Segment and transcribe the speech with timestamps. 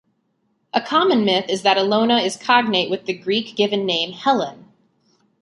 [0.73, 4.65] A common myth is that Ilona is cognate with the Greek given name "Helen".